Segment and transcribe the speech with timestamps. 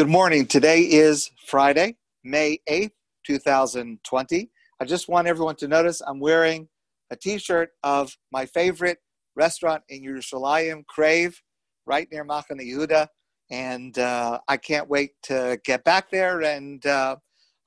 [0.00, 0.46] Good morning.
[0.46, 2.92] Today is Friday, May 8th,
[3.26, 4.50] 2020.
[4.80, 6.70] I just want everyone to notice I'm wearing
[7.10, 8.96] a t shirt of my favorite
[9.36, 11.42] restaurant in Yerushalayim, Crave,
[11.84, 13.08] right near Machane Yehuda.
[13.50, 16.40] And uh, I can't wait to get back there.
[16.40, 17.16] And uh,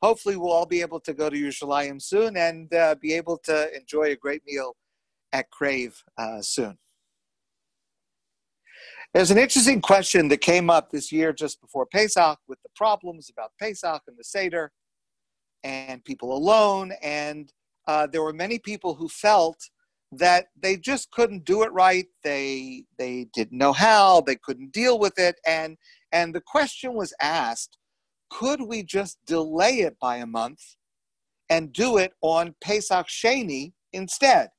[0.02, 3.71] hopefully, we'll all be able to go to Yerushalayim soon and uh, be able to
[3.77, 4.75] enjoy a great meal
[5.34, 6.79] at Crave uh, soon.
[9.14, 13.30] There's an interesting question that came up this year just before Pesach with the problems
[13.30, 14.71] about Pesach and the Seder
[15.63, 16.94] and people alone.
[17.04, 17.54] And
[17.88, 19.70] uh, there were many people who felt
[20.13, 22.07] that they just couldn't do it right.
[22.23, 24.21] They they didn't know how.
[24.21, 25.35] They couldn't deal with it.
[25.45, 25.77] And
[26.12, 27.77] and the question was asked:
[28.32, 30.76] Could we just delay it by a month
[31.49, 34.49] and do it on Pesach Sheni instead?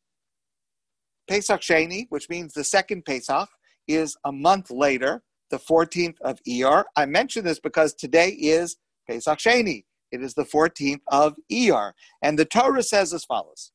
[1.28, 3.48] Pesach Sheni, which means the second Pesach,
[3.88, 6.84] is a month later, the 14th of Iyar.
[6.96, 8.76] I mention this because today is
[9.08, 9.84] Pesach Sheni.
[10.10, 11.92] It is the 14th of Iyar.
[12.22, 13.72] And the Torah says as follows.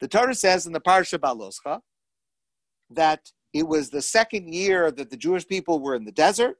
[0.00, 1.80] The Torah says in the Parsha Baloscha
[2.90, 6.56] that it was the second year that the Jewish people were in the desert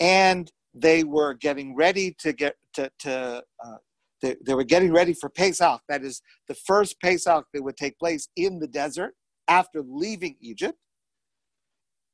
[0.00, 3.76] and they were getting ready to get to, to uh,
[4.22, 5.80] they, they were getting ready for Pesach.
[5.88, 9.14] That is the first Pesach that would take place in the desert
[9.48, 10.78] after leaving Egypt.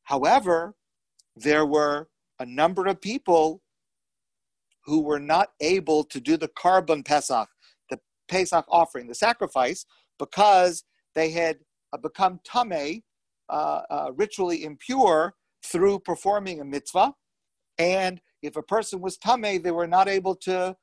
[0.05, 0.75] However,
[1.37, 3.63] there were a number of people
[4.85, 7.49] who were not able to do the korban Pesach,
[7.91, 9.87] the Pesach offering, the sacrifice,
[10.19, 11.59] because they had
[11.93, 13.03] uh, become tame,
[13.49, 17.15] uh, uh, ritually impure through performing a mitzvah.
[17.79, 20.77] And if a person was tame, they were not able to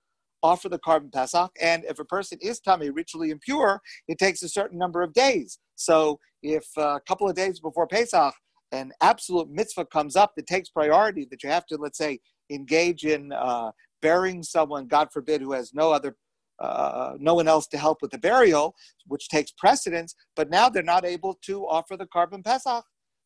[0.43, 1.51] offer the korban Pesach.
[1.61, 5.59] And if a person is tame, ritually impure, it takes a certain number of days.
[5.75, 8.33] So if a couple of days before Pesach,
[8.71, 12.19] an absolute mitzvah comes up that takes priority, that you have to, let's say,
[12.49, 16.15] engage in uh, burying someone, God forbid, who has no other,
[16.59, 18.75] uh, no one else to help with the burial,
[19.07, 20.15] which takes precedence.
[20.35, 22.85] But now they're not able to offer the korban pesach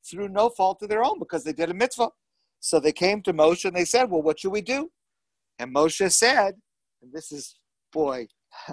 [0.09, 2.09] through no fault of their own because they did a mitzvah.
[2.59, 4.89] So they came to Moshe and they said, "Well, what should we do?"
[5.59, 6.55] And Moshe said,
[7.01, 7.55] and this is,
[7.93, 8.27] boy,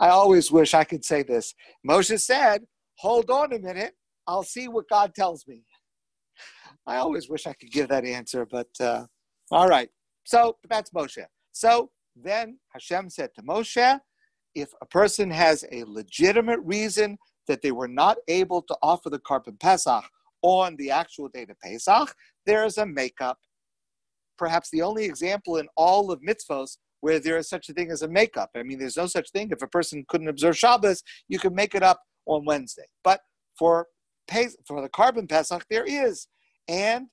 [0.00, 1.54] I always wish I could say this.
[1.88, 2.64] Moshe said,
[2.98, 3.94] "Hold on a minute,
[4.26, 5.62] I'll see what God tells me."
[6.86, 9.06] I always wish I could give that answer, but uh,
[9.50, 9.88] all right.
[10.24, 11.24] So that's Moshe.
[11.52, 14.00] So then Hashem said to Moshe,
[14.54, 19.18] if a person has a legitimate reason that they were not able to offer the
[19.18, 20.04] korban Pesach
[20.42, 22.14] on the actual date of Pesach,
[22.46, 23.38] there is a makeup.
[24.38, 28.02] Perhaps the only example in all of mitzvos where there is such a thing as
[28.02, 28.50] a makeup.
[28.56, 29.50] I mean, there's no such thing.
[29.50, 32.86] If a person couldn't observe Shabbos, you can make it up on Wednesday.
[33.04, 33.20] But
[33.58, 33.86] for
[34.66, 36.26] for the korban Pesach, there is.
[36.68, 37.06] And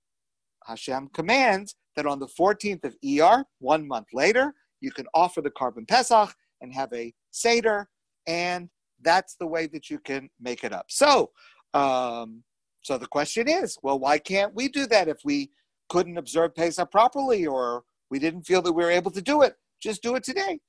[0.66, 5.52] Hashem commands that on the 14th of Iyar, one month later, you can offer the
[5.52, 7.88] korban Pesach and have a Seder,
[8.28, 8.70] and
[9.02, 10.86] that's the way that you can make it up.
[10.90, 11.32] So,
[11.74, 12.44] um,
[12.82, 15.52] so the question is, well, why can't we do that if we
[15.90, 19.56] couldn't observe Pesach properly or we didn't feel that we were able to do it?
[19.82, 20.60] Just do it today.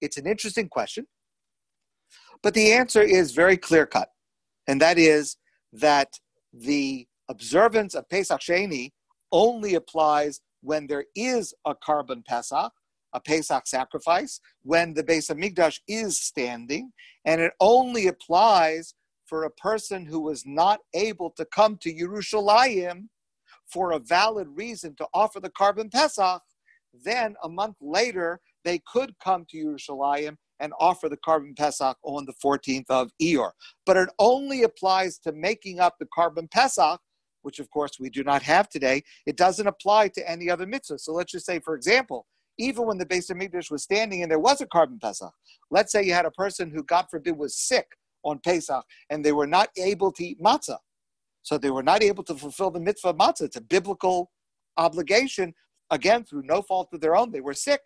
[0.00, 1.06] It's an interesting question,
[2.42, 4.08] but the answer is very clear cut,
[4.66, 5.36] and that is
[5.72, 6.08] that
[6.52, 8.90] the observance of Pesach Sheni
[9.30, 12.72] only applies when there is a korban Pesach,
[13.12, 16.92] a Pesach sacrifice, when the Beis Hamikdash is standing,
[17.24, 18.94] and it only applies
[19.26, 23.08] for a person who was not able to come to Yerushalayim
[23.66, 26.42] for a valid reason to offer the korban Pesach,
[27.04, 32.26] then a month later they could come to Yerushalayim and offer the korban Pesach on
[32.26, 33.50] the 14th of Iyar.
[33.86, 37.00] But it only applies to making up the korban Pesach
[37.42, 40.98] which of course we do not have today, it doesn't apply to any other mitzvah.
[40.98, 42.26] So let's just say, for example,
[42.58, 45.32] even when the Beis Hamikdash was standing and there was a korban Pesach,
[45.70, 47.86] let's say you had a person who, God forbid, was sick
[48.24, 50.78] on Pesach and they were not able to eat matzah.
[51.42, 53.42] So they were not able to fulfill the mitzvah of matzah.
[53.42, 54.30] It's a biblical
[54.76, 55.54] obligation,
[55.90, 57.32] again, through no fault of their own.
[57.32, 57.80] They were sick.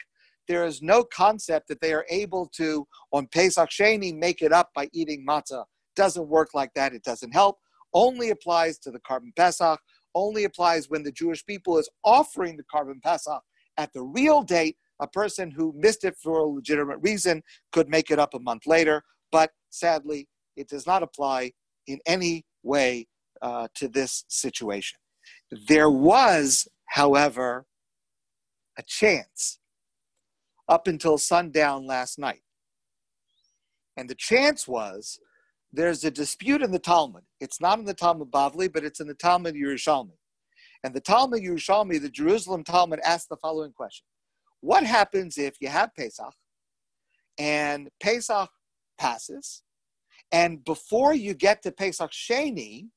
[0.49, 4.71] There is no concept that they are able to, on Pesach Sheni, make it up
[4.75, 5.65] by eating matzah.
[5.97, 6.93] Doesn't work like that.
[6.93, 7.59] It doesn't help
[7.95, 9.81] only applies to the korban Pesach,
[10.15, 13.43] only applies when the Jewish people is offering the korban Pesach
[13.77, 14.77] at the real date.
[15.01, 18.67] A person who missed it for a legitimate reason could make it up a month
[18.67, 21.53] later, but sadly, it does not apply
[21.87, 23.07] in any way
[23.43, 24.99] uh, to this situation.
[25.69, 27.67] There was, however,
[28.79, 29.59] a chance
[30.69, 32.43] up until sundown last night.
[33.97, 35.19] And the chance was
[35.77, 37.23] there's a dispute in the Talmud.
[37.39, 40.17] It's not in the Talmud Bavli, but it's in the Talmud Yerushalmi.
[40.83, 44.07] And the Talmud Yerushalmi, the Jerusalem Talmud, asks the following question
[44.61, 46.33] What happens if you have Pesach
[47.39, 48.49] and Pesach
[48.99, 49.63] passes,
[50.33, 52.89] and before you get to Pesach Sheni,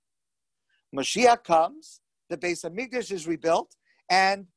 [0.96, 2.00] Mashiach comes,
[2.30, 3.76] the Beis Hamikdash is rebuilt,
[4.10, 4.48] and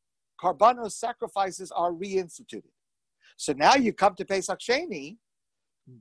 [0.40, 2.70] Karbanos sacrifices are reinstituted.
[3.36, 5.16] So now you come to Pesach Sheni.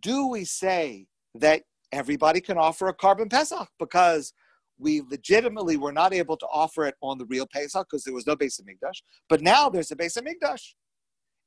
[0.02, 4.34] Do we say that everybody can offer a korban Pesach because
[4.78, 8.26] we legitimately were not able to offer it on the real Pesach because there was
[8.26, 10.74] no Beis Hamikdash, but now there's a Beis Hamikdash,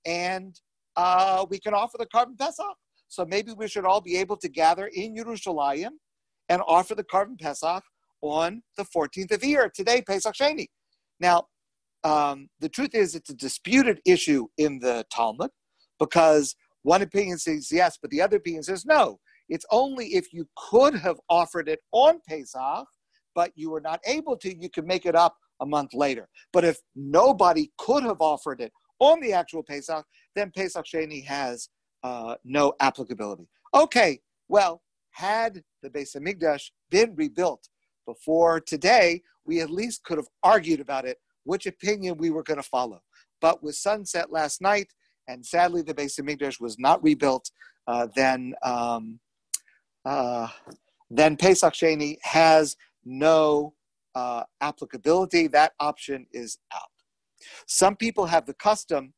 [0.07, 0.61] and
[0.97, 2.77] uh, we can offer the korban Pesach.
[3.09, 5.91] So maybe we should all be able to gather in Yerushalayim
[6.49, 7.83] and offer the korban Pesach
[8.23, 10.67] on the 14th of Iyar today, Pesach Sheni.
[11.21, 11.45] Now,
[12.05, 15.51] um, the truth is, it's a disputed issue in the Talmud
[15.99, 19.19] because one opinion says yes, but the other opinion says no.
[19.49, 22.87] It's only if you could have offered it on Pesach,
[23.35, 26.29] but you were not able to, you could make it up a month later.
[26.53, 30.05] But if nobody could have offered it on the actual Pesach,
[30.35, 31.69] then Pesach Sheni has
[32.03, 33.49] uh, no applicability.
[33.75, 37.69] Okay, well, had the Beis Hamikdash been rebuilt
[38.07, 42.61] before today, we at least could have argued about it, which opinion we were going
[42.61, 43.01] to follow.
[43.41, 44.93] But with sunset last night,
[45.29, 47.51] and sadly the Beis Hamikdash was not rebuilt,
[47.87, 49.21] uh, then um,
[50.05, 50.49] uh,
[51.11, 53.75] then Pesach Sheni has no
[54.15, 55.47] uh, applicability.
[55.49, 56.89] That option is out.
[57.67, 59.13] Some people have the custom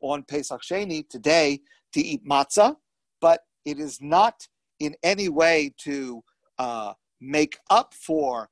[0.00, 1.60] on Pesach Sheni today
[1.92, 2.76] to eat matzah,
[3.20, 4.46] but it is not
[4.80, 6.22] in any way to
[6.58, 8.48] uh, make up for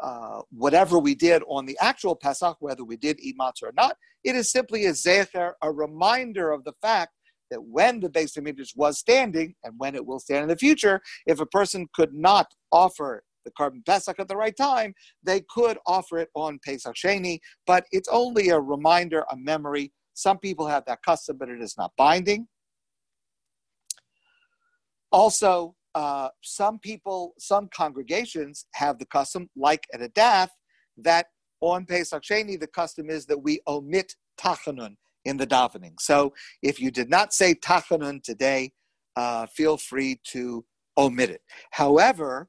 [0.00, 3.96] uh, whatever we did on the actual Pesach, whether we did eat matzah or not.
[4.24, 7.12] It is simply a zecher, a reminder of the fact
[7.52, 11.00] that when the Beis Hamikdash was standing and when it will stand in the future,
[11.26, 15.76] if a person could not offer the korban Pesach at the right time, they could
[15.86, 19.92] offer it on Pesach Sheni, but it's only a reminder, a memory.
[20.14, 22.48] Some people have that custom, but it is not binding.
[25.10, 30.48] Also, uh, some people, some congregations have the custom, like at Adath,
[30.96, 31.26] that
[31.60, 34.94] on Pesach Sheni, the custom is that we omit tachanun
[35.24, 36.00] in the davening.
[36.00, 36.32] So
[36.62, 38.72] if you did not say tachanun today,
[39.16, 40.64] uh, feel free to
[40.96, 41.42] omit it.
[41.70, 42.48] However,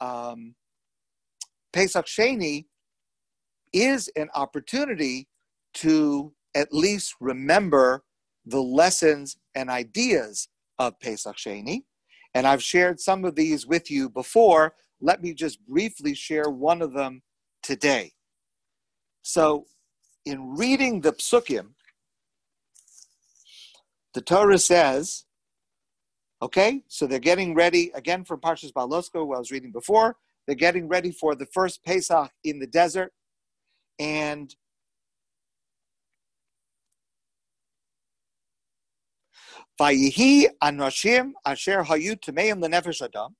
[0.00, 0.54] um,
[1.72, 2.66] Pesach Sheni
[3.72, 5.28] is an opportunity
[5.74, 8.04] to at least remember
[8.44, 10.48] the lessons and ideas
[10.78, 11.82] of Pesach Sheni.
[12.34, 14.74] And I've shared some of these with you before.
[15.00, 17.22] Let me just briefly share one of them
[17.62, 18.12] today.
[19.22, 19.66] So,
[20.24, 21.70] in reading the psukim,
[24.14, 25.24] the Torah says,
[26.40, 30.16] okay, so they're getting ready again from Parshas Balosko, who I was reading before.
[30.46, 33.12] They're getting ready for the first Pesach in the desert.
[33.98, 34.54] And
[39.80, 43.36] Vayihi anoshim asher hayu tameim lenefesh adam.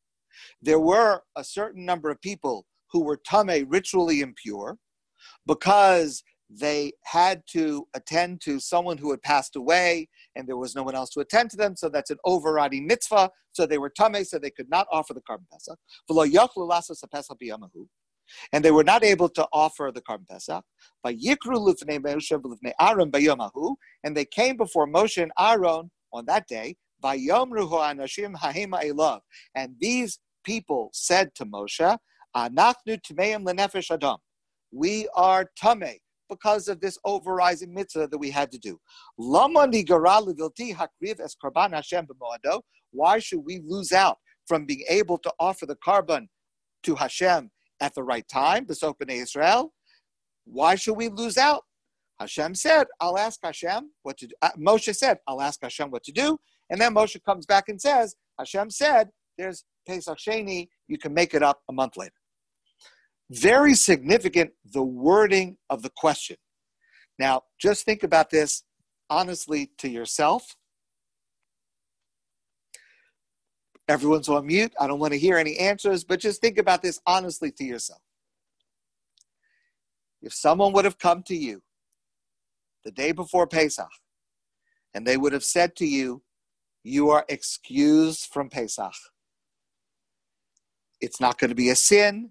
[0.61, 4.79] There were a certain number of people who were tame, ritually impure,
[5.47, 6.23] because
[6.61, 10.95] they had to attend to someone who had passed away and there was no one
[10.95, 11.77] else to attend to them.
[11.77, 13.31] So that's an overriding mitzvah.
[13.53, 15.79] So they were tame, so they could not offer the korban pesach.
[18.53, 20.65] And they were not able to offer the korban pesach.
[24.05, 26.77] And they came before Moshe and Aaron on that day.
[29.55, 31.99] And these people said to Moshe,
[34.75, 35.99] We are tame
[36.35, 38.79] because of this overriding mitzvah that we had to do.
[43.01, 46.27] Why should we lose out from being able to offer the korban
[46.85, 48.67] to Hashem at the right time,
[49.01, 49.73] in Israel?
[50.45, 51.63] Why should we lose out?
[52.21, 54.35] Hashem said, I'll ask Hashem what to do.
[54.43, 56.39] Uh, Moshe said, I'll ask Hashem what to do.
[56.71, 61.35] And then Moshe comes back and says, Hashem said, there's Pesach Sheni, you can make
[61.35, 62.13] it up a month later.
[63.31, 66.37] Very significant, the wording of the question.
[67.19, 68.65] Now, just think about this
[69.09, 70.57] honestly to yourself.
[73.89, 74.73] Everyone's on mute.
[74.81, 78.01] I don't want to hear any answers, but just think about this honestly to yourself.
[80.23, 81.63] If someone would have come to you
[82.85, 83.91] the day before Pesach
[84.95, 86.23] and they would have said to you,
[86.85, 88.95] You are excused from Pesach,
[91.01, 92.31] it's not going to be a sin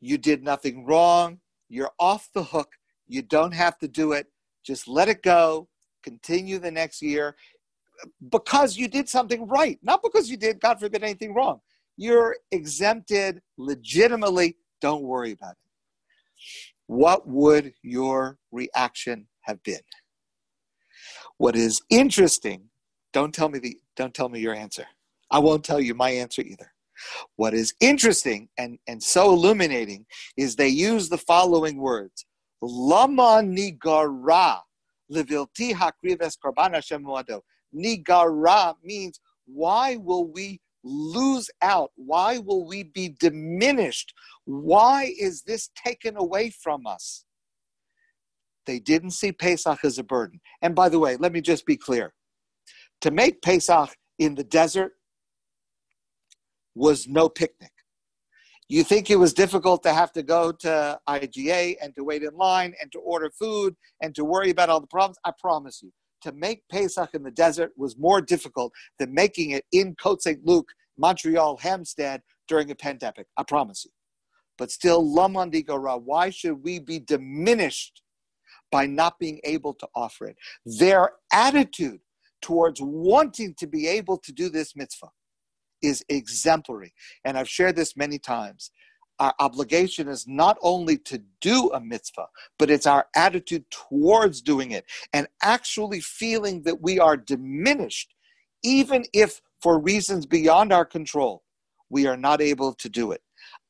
[0.00, 1.38] you did nothing wrong,
[1.68, 2.72] you're off the hook,
[3.06, 4.26] you don't have to do it,
[4.64, 5.68] just let it go,
[6.02, 7.36] continue the next year
[8.30, 11.60] because you did something right, not because you did, God forbid, anything wrong.
[11.96, 15.56] You're exempted legitimately, don't worry about it.
[16.86, 19.80] what would your reaction have been?
[21.36, 22.70] What is interesting,
[23.12, 24.86] don't tell me the don't tell me your answer.
[25.30, 26.72] I won't tell you my answer either.
[27.36, 32.26] What is interesting and, and so illuminating is they use the following words.
[32.62, 34.60] Lama nigara
[35.10, 37.06] levilti hakrives korban Hashem
[37.74, 41.90] Nigara means why will we lose out?
[41.96, 44.14] Why will we be diminished?
[44.44, 47.24] Why is this taken away from us?
[48.66, 50.40] They didn't see Pesach as a burden.
[50.62, 52.12] And by the way, let me just be clear.
[53.02, 54.92] To make Pesach in the desert
[56.74, 57.72] was no picnic.
[58.68, 62.36] You think it was difficult to have to go to IGA and to wait in
[62.36, 65.18] line and to order food and to worry about all the problems?
[65.24, 65.90] I promise you,
[66.22, 70.46] to make Pesach in the desert was more difficult than making it in Côte St.
[70.46, 73.26] Luc, Montreal, Hampstead during a pandemic.
[73.36, 73.90] I promise you.
[74.56, 78.02] But still, Lama nigara, why should we be diminished
[78.70, 80.36] by not being able to offer it?
[80.64, 82.00] Their attitude
[82.40, 85.10] towards wanting to be able to do this mitzvah
[85.82, 86.92] is exemplary.
[87.24, 88.70] And I've shared this many times.
[89.18, 94.70] Our obligation is not only to do a mitzvah, but it's our attitude towards doing
[94.70, 98.14] it and actually feeling that we are diminished,
[98.62, 101.42] even if for reasons beyond our control,
[101.90, 103.20] we are not able to do it.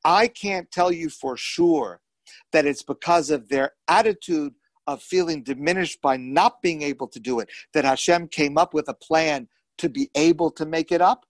[0.05, 2.00] I can't tell you for sure
[2.52, 4.55] that it's because of their attitude
[4.87, 8.88] of feeling diminished by not being able to do it that Hashem came up with
[8.88, 9.49] a plan
[9.79, 11.26] to be able to make it up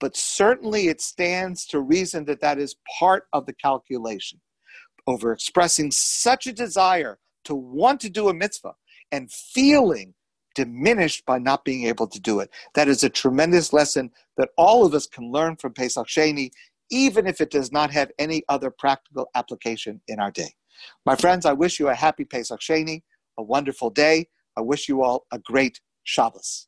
[0.00, 4.40] but certainly it stands to reason that that is part of the calculation
[5.06, 8.74] over expressing such a desire to want to do a mitzvah
[9.10, 10.14] and feeling
[10.54, 12.50] diminished by not being able to do it.
[12.74, 16.50] That is a tremendous lesson that all of us can learn from Pesach Sheni,
[16.90, 20.52] even if it does not have any other practical application in our day.
[21.06, 23.02] My friends, I wish you a happy Pesach Sheni,
[23.38, 24.28] a wonderful day.
[24.56, 26.66] I wish you all a great Shabbos.